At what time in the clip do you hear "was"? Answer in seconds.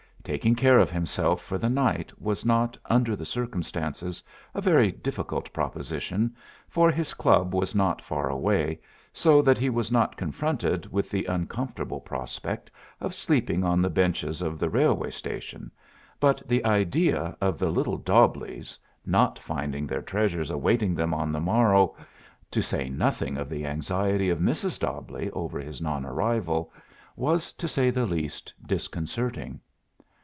2.21-2.45, 7.55-7.73, 9.71-9.91, 27.15-27.51